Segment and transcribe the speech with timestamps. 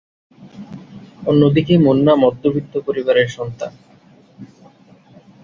[1.27, 3.71] অন্যদিকে মুন্না মধ্যবিত্ত পরিবারের সন্তান।